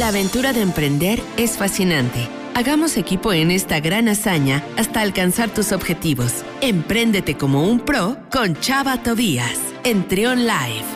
[0.00, 2.26] La aventura de emprender es fascinante.
[2.54, 6.42] Hagamos equipo en esta gran hazaña hasta alcanzar tus objetivos.
[6.62, 10.86] Empréndete como un pro con Chava Tobías en Trion Live.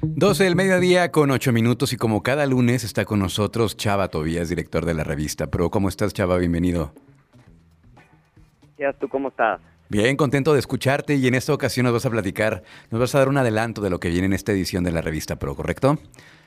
[0.00, 4.48] 12 del mediodía con 8 minutos y como cada lunes está con nosotros Chava Tobías,
[4.48, 5.70] director de la revista Pro.
[5.70, 6.38] ¿Cómo estás, Chava?
[6.38, 6.94] Bienvenido.
[8.98, 9.60] ¿Tú cómo estás?
[9.92, 13.18] Bien, contento de escucharte y en esta ocasión nos vas a platicar, nos vas a
[13.18, 15.98] dar un adelanto de lo que viene en esta edición de la revista Pro, ¿correcto?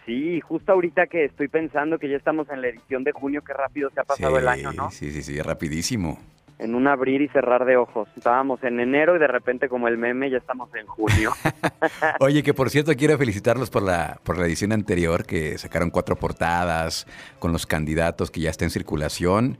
[0.07, 3.53] Sí, justo ahorita que estoy pensando que ya estamos en la edición de junio, qué
[3.53, 4.89] rápido se ha pasado el año, ¿no?
[4.89, 6.17] Sí, sí, sí, rapidísimo.
[6.57, 8.09] En un abrir y cerrar de ojos.
[8.17, 11.31] Estábamos en enero y de repente como el meme ya estamos en junio.
[12.21, 16.15] Oye, que por cierto quiero felicitarlos por la, por la edición anterior, que sacaron cuatro
[16.15, 17.05] portadas
[17.37, 19.59] con los candidatos que ya está en circulación.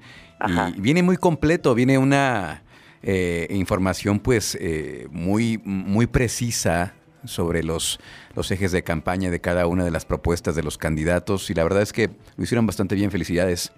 [0.76, 2.65] Y viene muy completo, viene una
[3.04, 8.00] eh, información pues eh, muy, muy precisa sobre los,
[8.36, 11.64] los ejes de campaña de cada una de las propuestas de los candidatos y la
[11.64, 13.12] verdad es que lo hicieron bastante bien.
[13.12, 13.74] Felicidades.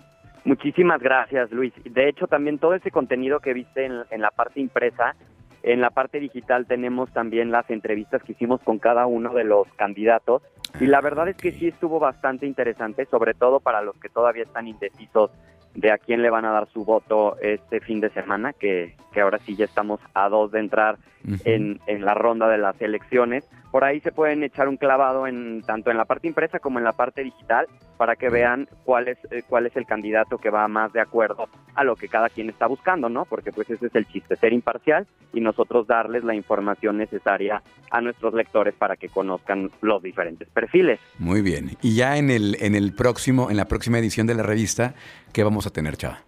[0.45, 1.73] Muchísimas gracias, Luis.
[1.83, 5.15] De hecho, también todo ese contenido que viste en, en, la parte impresa,
[5.63, 9.67] en la parte digital tenemos también las entrevistas que hicimos con cada uno de los
[9.75, 10.41] candidatos.
[10.79, 14.43] Y la verdad es que sí estuvo bastante interesante, sobre todo para los que todavía
[14.43, 15.31] están indecisos
[15.77, 19.21] de a quién le van a dar su voto este fin de semana, que, que
[19.21, 20.97] ahora sí ya estamos a dos de entrar
[21.45, 23.47] en, en, la ronda de las elecciones.
[23.71, 26.85] Por ahí se pueden echar un clavado en tanto en la parte impresa como en
[26.85, 30.67] la parte digital para que vean cuál es eh, cuál es el candidato que va
[30.67, 33.25] más de acuerdo a lo que cada quien está buscando, ¿no?
[33.25, 38.01] Porque pues ese es el chiste, ser imparcial y nosotros darles la información necesaria a
[38.01, 40.99] nuestros lectores para que conozcan los diferentes perfiles.
[41.19, 41.77] Muy bien.
[41.81, 44.93] Y ya en el en el próximo en la próxima edición de la revista,
[45.33, 46.19] ¿qué vamos a tener, Chava?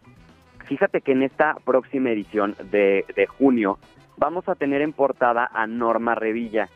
[0.67, 3.79] Fíjate que en esta próxima edición de, de junio
[4.17, 6.69] vamos a tener en portada a Norma Revilla.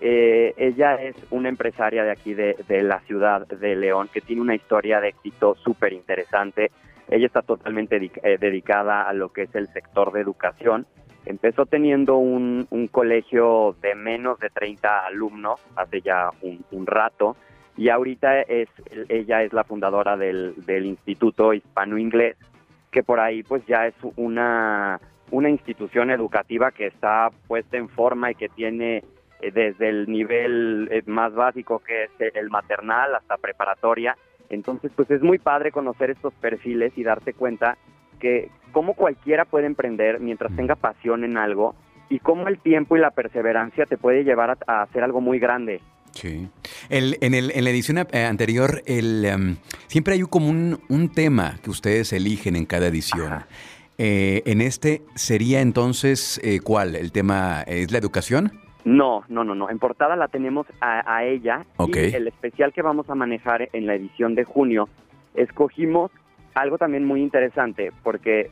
[0.00, 4.54] Eh, ella es una empresaria de aquí de, la ciudad de León que tiene una
[4.54, 6.70] historia de éxito súper interesante.
[7.08, 10.86] Ella está totalmente eh, dedicada a lo que es el sector de educación.
[11.26, 17.36] Empezó teniendo un, colegio de menos de 30 alumnos hace ya un, rato
[17.76, 18.68] y ahorita es
[19.08, 22.36] ella es la fundadora del, del Instituto Hispano Inglés,
[22.90, 25.00] que por ahí pues ya es una
[25.30, 29.02] una institución educativa que está puesta en forma y que tiene
[29.40, 34.16] desde el nivel eh, más básico que es el maternal hasta preparatoria.
[34.48, 37.76] Entonces, pues es muy padre conocer estos perfiles y darte cuenta
[38.20, 41.74] que como cualquiera puede emprender mientras tenga pasión en algo
[42.08, 45.80] y cómo el tiempo y la perseverancia te puede llevar a, hacer algo muy grande.
[46.12, 46.48] Sí.
[46.90, 49.56] El, en, el, en, la edición eh, anterior, el, em,
[49.88, 53.44] siempre hay como un, un, tema que ustedes eligen en cada edición.
[53.98, 56.94] Eh, en este sería entonces, eh, ¿cuál?
[56.94, 58.52] ¿El tema es la educación?
[58.84, 59.70] No, no, no, no.
[59.70, 61.64] En portada la tenemos a, ella.
[61.78, 64.88] Y el especial que vamos a manejar en la edición de junio,
[65.34, 66.10] escogimos
[66.54, 68.50] algo también muy interesante, porque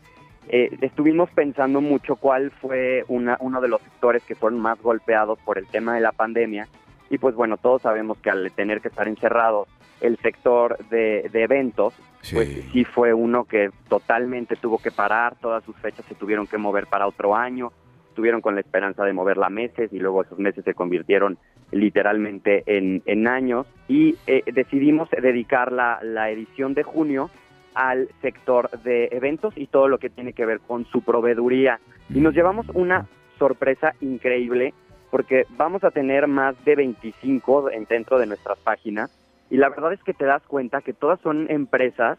[0.48, 5.38] eh, estuvimos pensando mucho cuál fue una, uno de los sectores que fueron más golpeados
[5.41, 6.66] por el tema de la pandemia.
[7.10, 9.69] Y pues bueno, todos sabemos que al tener que estar encerrados,
[10.00, 11.94] el sector de, eventos,
[12.32, 16.59] pues sí fue uno que totalmente tuvo que parar, todas sus fechas se tuvieron que
[16.59, 17.71] mover para otro año,
[18.12, 21.38] estuvieron con la esperanza de moverla meses y luego esos meses se convirtieron
[21.70, 27.30] literalmente en, años y eh, decidimos dedicar la, la edición de junio
[27.74, 31.80] al sector de eventos y todo lo que tiene que ver con su proveeduría.
[32.10, 33.06] Y nos llevamos una
[33.38, 34.74] sorpresa increíble
[35.10, 39.10] porque vamos a tener más de 25 dentro de nuestras páginas
[39.50, 42.18] y la verdad es que te das cuenta que todas son empresas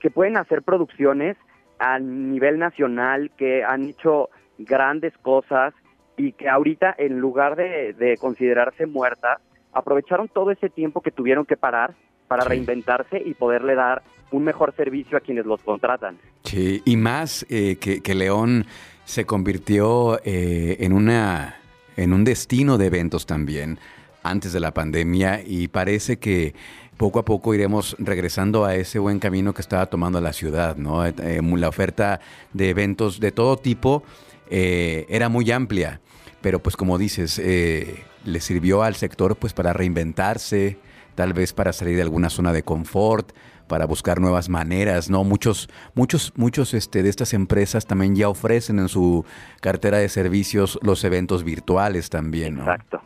[0.00, 1.36] que pueden hacer producciones
[1.78, 4.28] a nivel nacional, que han hecho
[4.64, 5.74] grandes cosas
[6.16, 9.38] y que ahorita en lugar de, considerarse muertas,
[9.72, 11.94] aprovecharon todo ese tiempo que tuvieron que parar
[12.28, 16.18] para reinventarse y poderle dar un mejor servicio a quienes los contratan.
[16.44, 18.66] Sí, y más eh, que, León
[19.04, 21.56] se convirtió eh, en, una,
[21.96, 23.78] en un destino de eventos también
[24.22, 26.54] antes de la pandemia y parece que
[27.00, 31.06] poco a poco iremos regresando a ese buen camino que estaba tomando la ciudad, ¿no?
[31.06, 32.20] Eh, eh, la oferta
[32.52, 34.02] de eventos de todo tipo
[34.50, 36.00] eh, era muy amplia,
[36.40, 40.78] pero pues como dices, le sirvió al sector pues para reinventarse,
[41.14, 43.32] tal vez para salir de alguna zona de confort,
[43.68, 45.22] para buscar nuevas maneras, ¿no?
[45.22, 49.24] Muchos, muchos, muchos este, de estas empresas también ya ofrecen en su
[49.60, 52.58] cartera de servicios los eventos virtuales también.
[52.58, 53.00] Exacto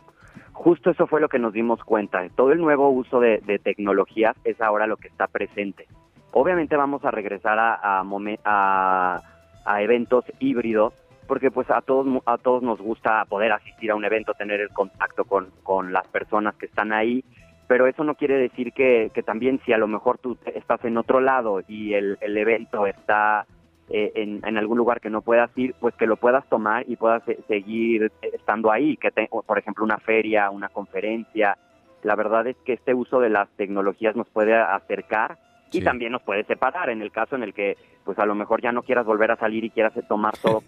[0.65, 2.27] justo eso fue lo que nos dimos cuenta.
[2.35, 5.85] Todo el nuevo uso de, tecnologías es ahora lo que está presente.
[6.31, 8.01] Obviamente vamos a regresar a,
[8.43, 10.91] a, eventos híbridos,
[11.27, 14.69] porque pues a todos, a todos nos gusta poder asistir a un evento, tener el
[14.69, 17.23] contacto con, con las personas que están ahí
[17.67, 20.97] pero eso no quiere decir que, que también si a lo mejor tú estás en
[20.97, 23.45] otro lado y el, el evento está
[23.89, 26.95] eh, en, en, algún lugar que no puedas ir, pues que lo puedas tomar y
[26.95, 31.57] puedas seguir estando ahí, que por ejemplo una feria, una conferencia.
[32.03, 35.37] La verdad es que este uso de las tecnologías nos puede acercar
[35.77, 38.61] y también nos puede separar en el caso en el que pues a lo mejor
[38.61, 40.61] ya no quieras volver a salir y quieras tomar todo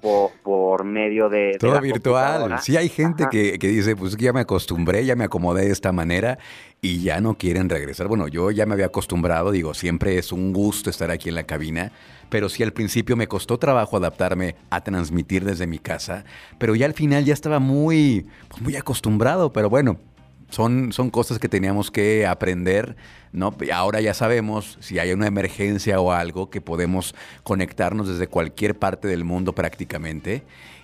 [0.44, 1.58] por, medio de...
[1.60, 2.60] Todo virtual.
[2.60, 5.92] Sí hay gente que, que, dice, pues ya me acostumbré, ya me acomodé de esta
[5.92, 6.40] manera
[6.82, 8.08] y ya no quieren regresar.
[8.08, 11.44] Bueno, yo ya me había acostumbrado, digo, siempre es un gusto estar aquí en la
[11.44, 11.92] cabina,
[12.30, 16.26] pero sí al principio me costó trabajo adaptarme a transmitir desde mi casa,
[16.58, 20.00] pero ya al final ya estaba muy, pues, muy acostumbrado, pero bueno,
[20.50, 22.96] son, son cosas que teníamos que aprender,
[23.32, 23.56] ¿no?
[23.74, 29.08] ahora ya sabemos si hay una emergencia o algo que podemos conectarnos desde cualquier parte
[29.08, 30.44] del mundo prácticamente.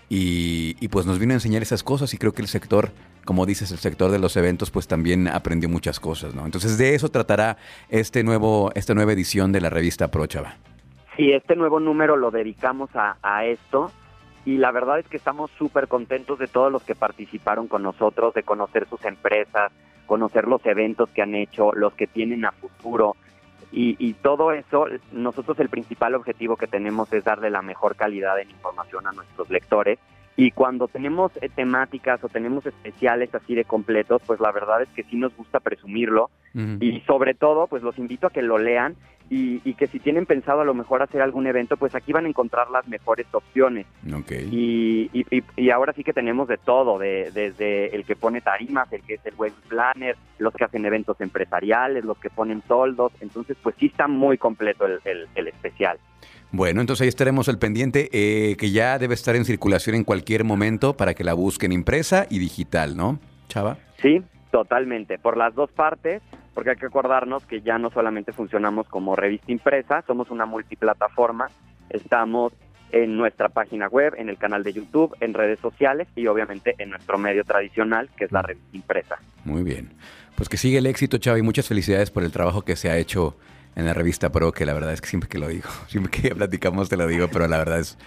[0.09, 2.91] Y, pues nos vino a enseñar esas cosas y creo que el sector,
[3.25, 6.45] como dices, el sector de los eventos, pues también aprendió muchas cosas, ¿no?
[6.45, 7.57] Entonces de eso tratará
[7.89, 10.57] este nuevo, esta nueva edición de la revista Prochava.
[11.17, 13.91] Sí, este nuevo número lo dedicamos a, a esto
[14.45, 18.33] y la verdad es que estamos súper contentos de todos los que participaron con nosotros,
[18.33, 19.71] de conocer sus empresas,
[20.05, 23.15] conocer los eventos que han hecho, los que tienen a futuro.
[23.75, 28.43] Y, todo eso, nosotros el principal objetivo que tenemos es darle la mejor calidad de
[28.43, 29.97] información a nuestros lectores.
[30.35, 34.89] Y cuando tenemos eh, temáticas o tenemos especiales así de completos, pues la verdad es
[34.89, 36.29] que sí nos gusta presumirlo.
[36.55, 38.95] Y sobre todo, pues los invito a que lo lean
[39.29, 42.29] y, que si tienen pensado a lo mejor hacer algún evento, pues aquí van a
[42.29, 43.87] encontrar las mejores opciones.
[44.51, 45.09] Y,
[45.57, 49.15] y, ahora sí que tenemos de todo, de, desde el que pone tarimas, el que
[49.15, 53.75] es el web planner, los que hacen eventos empresariales, los que ponen soldos, entonces pues
[53.79, 55.97] sí está muy completo el, el, especial.
[56.51, 60.43] Bueno, entonces ahí estaremos al pendiente, eh, que ya debe estar en circulación en cualquier
[60.43, 63.77] momento para que la busquen impresa y digital, ¿no, Chava?
[63.99, 64.21] Sí,
[64.53, 66.21] totalmente, por las dos partes
[66.53, 71.49] porque hay que acordarnos que ya no solamente funcionamos como revista impresa, somos una multiplataforma,
[71.89, 72.53] estamos
[72.91, 76.91] en nuestra página web, en el canal de YouTube, en redes sociales y obviamente en
[76.91, 79.17] nuestro medio tradicional, que es la revista impresa.
[79.45, 79.89] Muy bien.
[80.35, 82.97] Pues que sigue el éxito, Chava, y muchas felicidades por el trabajo que se ha
[82.97, 83.35] hecho
[83.75, 86.35] en la revista Pro, que la verdad es que siempre que lo digo, siempre que
[86.35, 87.97] platicamos te lo digo, pero la verdad es,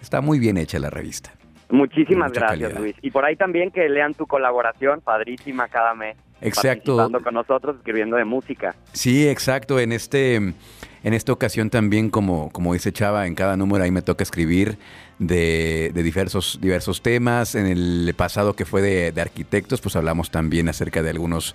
[0.00, 1.32] está muy bien hecha la revista.
[1.70, 2.96] Muchísimas gracias, Luis.
[3.02, 6.16] Y por ahí también que lean tu colaboración, padrísima cada mes.
[6.40, 6.96] Exacto.
[6.96, 8.74] Participando con nosotros, escribiendo de música.
[8.92, 9.78] Sí, exacto.
[9.78, 10.54] En este, en
[11.02, 14.78] esta ocasión también, como, como dice Chava, en cada número ahí me toca escribir
[15.18, 17.54] de, diversos, diversos temas.
[17.54, 21.54] En el pasado que fue de, de arquitectos, pues hablamos también acerca de algunos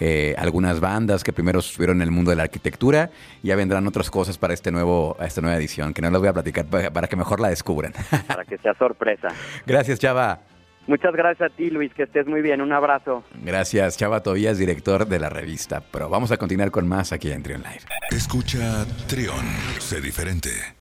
[0.00, 3.10] eh, algunas bandas que primero estuvieron en el mundo de la arquitectura.
[3.42, 6.28] Y ya vendrán otras cosas para este nuevo, esta nueva edición, que no las voy
[6.28, 7.92] a platicar para, que mejor la descubran.
[8.26, 9.28] Para que sea sorpresa.
[9.66, 10.40] Gracias, Chava.
[10.86, 12.60] Muchas gracias a ti, Luis, que estés muy bien.
[12.60, 13.24] Un abrazo.
[13.42, 17.42] Gracias, Chava Tobías, director de la revista Pero Vamos a continuar con más aquí en
[17.42, 17.84] Trion Live.
[18.10, 19.46] Escucha Trion,
[19.78, 20.50] sé diferente.